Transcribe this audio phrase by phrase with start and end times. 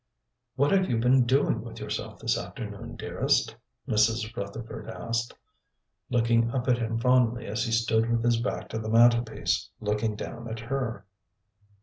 [0.55, 3.55] "What have you been doing with yourself this afternoon, dearest?"
[3.87, 4.35] Mrs.
[4.35, 5.35] Rutherford asked,
[6.09, 10.15] looking up at him fondly, as he stood with his back to the mantelpiece, looking
[10.15, 11.05] down at her.